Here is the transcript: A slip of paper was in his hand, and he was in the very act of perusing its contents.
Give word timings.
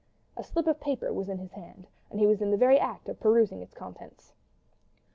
A 0.35 0.43
slip 0.43 0.65
of 0.65 0.79
paper 0.79 1.13
was 1.13 1.29
in 1.29 1.37
his 1.37 1.51
hand, 1.51 1.85
and 2.09 2.19
he 2.19 2.25
was 2.25 2.41
in 2.41 2.49
the 2.49 2.57
very 2.57 2.79
act 2.79 3.07
of 3.07 3.19
perusing 3.19 3.61
its 3.61 3.75
contents. 3.75 4.33